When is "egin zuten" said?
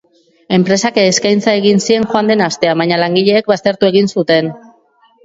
3.91-4.51